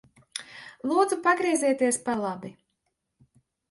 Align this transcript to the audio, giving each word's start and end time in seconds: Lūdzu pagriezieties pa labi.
Lūdzu 0.93 1.19
pagriezieties 1.29 2.03
pa 2.11 2.19
labi. 2.25 2.55